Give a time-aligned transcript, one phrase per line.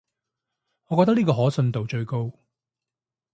[0.87, 2.31] 我覺得呢個可信度最高